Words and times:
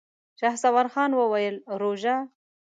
شهسوار 0.39 0.87
خان 0.93 1.11
وويل: 1.19 1.55
روژه؟! 1.81 2.15